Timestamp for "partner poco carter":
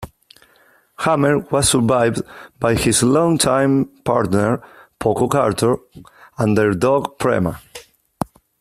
4.03-5.77